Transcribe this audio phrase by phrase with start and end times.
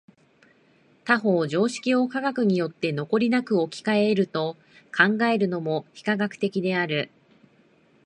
[1.05, 4.57] 他方常識を科学によって残りなく置き換え得ると
[4.97, 7.11] 考えるのも非科学的である。